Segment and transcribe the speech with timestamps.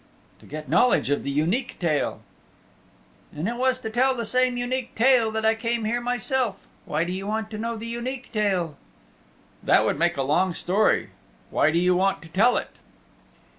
[0.39, 2.21] "To get knowledge of the Unique Tale."
[3.35, 6.65] "And it was to tell the same Unique Tale that I came here myself.
[6.85, 8.77] Why do you want to know the Unique Tale?"
[9.61, 11.09] "That would make a long story.
[11.51, 12.71] Why do you want to tell it?"